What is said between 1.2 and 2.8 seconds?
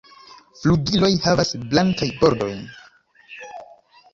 havas blankajn bordojn.